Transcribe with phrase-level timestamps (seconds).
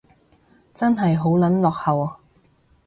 [0.73, 2.15] 真係好撚落後